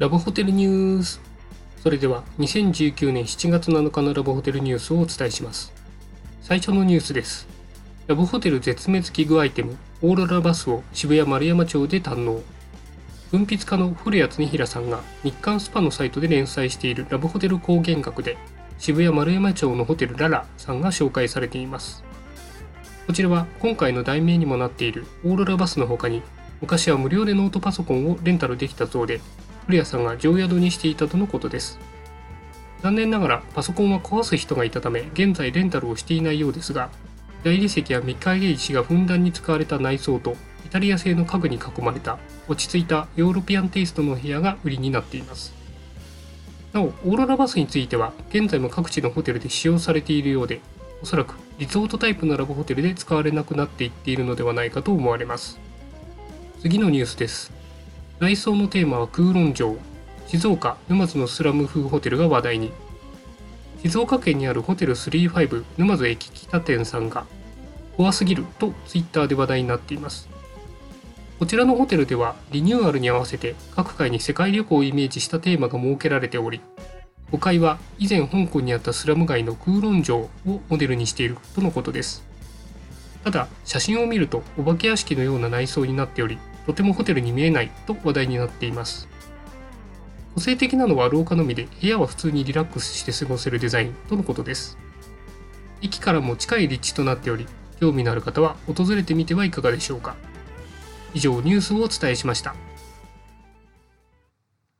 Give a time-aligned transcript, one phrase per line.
[0.00, 1.20] ラブホテルニュース。
[1.82, 5.74] それでは2019年7月7日のラブホテルニュースをお伝えします。
[6.40, 7.46] 最初のニュースです。
[8.06, 12.40] ラブホテル絶滅危惧アイテムオーロラバスを渋谷丸山町で堪能。
[13.30, 18.38] 文筆家の古谷恒平さんが日刊スパのサイトで連載しているラブホテル高原学で
[18.78, 22.02] 渋谷丸山町のホテルララさんが紹介されています。
[23.06, 26.22] こちらは今回の題名にもなっているオーロラバスの他に
[26.62, 29.20] 昔は無料でノートパソコンをレンタルできたそうで
[29.66, 31.78] 古谷さんが常宿にしていたとのことです。
[32.82, 36.88] 残念ながらパソコンは壊す人がいたため現在レンタルをしていないようですが
[37.44, 42.18] 大理石や御影石がふんだんに使われた内装とイタリア製の家具に囲まれた
[42.48, 45.54] 落ち着いたヨーロピアンテイストの部屋が売りになっています。
[46.72, 50.60] なおオーロラバスについては現在も各地のホテルで使用されているようで
[51.02, 55.58] おそらくリゾートタイプのラブホテルで使われなくなっていっているのではないかと思われます。
[56.60, 57.59] 次のニュースです。
[58.20, 59.78] 内装のテーマは空論城。
[60.26, 62.70] 静岡沼津のスラム風ホテルが話題に。
[63.82, 67.24] 静岡県にあるホテル35沼津駅北店さんが
[67.96, 70.28] 怖すぎるとツイッターで話題になっています。
[71.38, 76.60] こちらのホテルではリニューアルに合わせて各階に世界旅行をイメージしたテーマが設けられており
[77.32, 80.30] 5階は以前香港にあったスラム街の空論城を
[80.68, 82.22] モデルにしているとのことです。
[83.24, 89.08] ただ写真を見るとお化け屋敷のような内装になっておりとてもホテルに見えないと話題になっています。
[90.34, 94.78] 個性的なのは廊下のみで部屋は普通にリラックスして過ごせるデザインとのことです。
[95.82, 97.46] 駅からも近い立地となっており
[97.80, 100.16] 興味のある方は訪れてみてはいかがでしょうか。
[101.14, 102.54] 以上ニュースをお伝えしました。